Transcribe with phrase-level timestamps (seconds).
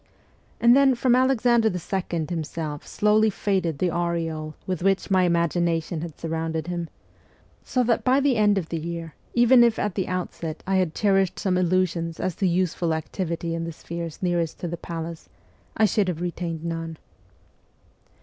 [0.59, 2.25] And then from Alexander II.
[2.27, 6.89] himself slowly faded the aureole with which my imagination had surrounded him;
[7.63, 10.95] so that by the end of the year, even if at the outset I had
[10.95, 14.23] THE CORPS OF PAGES 165 cherished some illusions as to useful activity in the spheres
[14.23, 15.29] nearest to the palace,
[15.77, 16.97] I should have retained none.